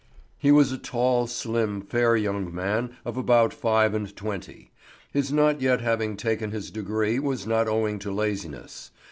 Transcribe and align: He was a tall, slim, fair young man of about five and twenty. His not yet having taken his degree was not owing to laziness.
He 0.39 0.51
was 0.51 0.71
a 0.71 0.79
tall, 0.79 1.27
slim, 1.27 1.79
fair 1.81 2.15
young 2.17 2.51
man 2.51 2.97
of 3.05 3.17
about 3.17 3.53
five 3.53 3.93
and 3.93 4.15
twenty. 4.15 4.71
His 5.13 5.31
not 5.31 5.61
yet 5.61 5.79
having 5.81 6.17
taken 6.17 6.49
his 6.49 6.71
degree 6.71 7.19
was 7.19 7.45
not 7.45 7.67
owing 7.67 7.99
to 7.99 8.11
laziness. 8.11 8.89